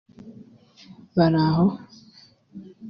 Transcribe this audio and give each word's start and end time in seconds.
Baraho 1.15 1.65